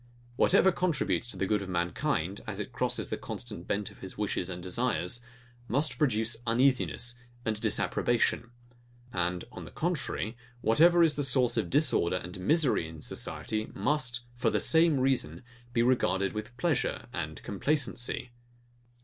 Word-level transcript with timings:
Whatever 0.35 0.71
contributes 0.71 1.27
to 1.27 1.37
the 1.37 1.45
good 1.45 1.61
of 1.61 1.69
mankind, 1.69 2.41
as 2.47 2.59
it 2.59 2.71
crosses 2.71 3.09
the 3.09 3.17
constant 3.17 3.67
bent 3.67 3.91
of 3.91 3.99
his 3.99 4.17
wishes 4.17 4.49
and 4.49 4.63
desires, 4.63 5.21
must 5.67 5.99
produce 5.99 6.37
uneasiness 6.47 7.19
and 7.45 7.61
disapprobation; 7.61 8.49
and 9.13 9.45
on 9.51 9.63
the 9.63 9.69
contrary, 9.69 10.35
whatever 10.61 11.03
is 11.03 11.13
the 11.13 11.23
source 11.23 11.55
of 11.55 11.69
disorder 11.69 12.15
and 12.15 12.39
misery 12.39 12.87
in 12.87 12.99
society, 12.99 13.69
must, 13.75 14.21
for 14.35 14.49
the 14.49 14.59
same 14.59 14.99
reason, 14.99 15.43
be 15.71 15.83
regarded 15.83 16.33
with 16.33 16.57
pleasure 16.57 17.05
and 17.13 17.43
complacency. 17.43 18.31